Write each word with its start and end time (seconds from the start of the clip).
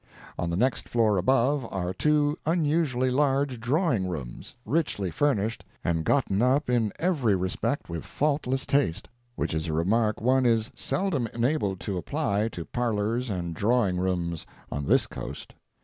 On 0.35 0.49
the 0.49 0.57
next 0.57 0.89
floor 0.89 1.17
above, 1.17 1.63
are 1.71 1.93
two 1.93 2.35
unusually 2.43 3.11
large 3.11 3.59
drawing 3.59 4.07
rooms, 4.07 4.55
richly 4.65 5.11
furnished, 5.11 5.63
and 5.83 6.03
gotten 6.03 6.41
up 6.41 6.71
in 6.71 6.91
every 6.97 7.35
respect 7.35 7.87
with 7.87 8.03
faultless 8.03 8.65
taste 8.65 9.07
which 9.35 9.53
is 9.53 9.67
a 9.67 9.73
remark 9.73 10.19
one 10.19 10.43
is 10.43 10.71
seldom 10.73 11.27
enabled 11.35 11.79
to 11.81 11.97
apply 11.99 12.47
to 12.47 12.65
parlors 12.65 13.29
and 13.29 13.53
drawing 13.53 13.97
rooms 13.99 14.47
on 14.71 14.85
this 14.87 15.05
coast. 15.05 15.53